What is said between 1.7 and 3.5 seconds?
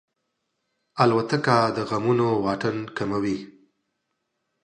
د غمونو واټن کموي.